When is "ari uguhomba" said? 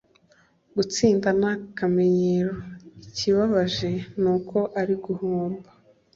4.79-5.69